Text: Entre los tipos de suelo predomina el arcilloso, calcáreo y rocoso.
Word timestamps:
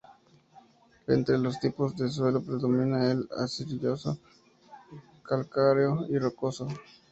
Entre 1.05 1.37
los 1.37 1.59
tipos 1.59 1.95
de 1.95 2.09
suelo 2.09 2.41
predomina 2.41 3.11
el 3.11 3.29
arcilloso, 3.37 4.17
calcáreo 5.21 6.07
y 6.09 6.17
rocoso. 6.17 6.67